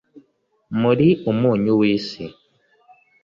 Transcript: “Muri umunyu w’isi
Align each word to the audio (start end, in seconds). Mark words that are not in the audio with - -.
“Muri 0.81 1.07
umunyu 1.31 1.71
w’isi 1.79 2.23